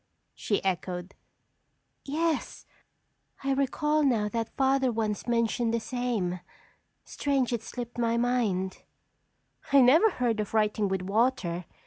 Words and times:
she 0.33 0.63
echoed. 0.65 1.13
"Yes, 2.03 2.65
I 3.43 3.53
recall 3.53 4.01
now 4.01 4.27
that 4.29 4.57
Father 4.57 4.91
once 4.91 5.27
mentioned 5.27 5.71
the 5.75 5.79
same. 5.79 6.39
Strange 7.05 7.53
it 7.53 7.61
slipped 7.61 7.99
my 7.99 8.17
mind." 8.17 8.81
"I 9.71 9.79
never 9.79 10.09
heard 10.09 10.39
of 10.39 10.55
writing 10.55 10.87
with 10.87 11.03
water. 11.03 11.65